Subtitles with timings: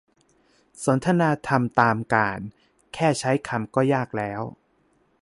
[0.85, 2.39] สนทนาธรรมตามกาล
[2.93, 4.41] แค่ใช้คำก็ยากแล้ว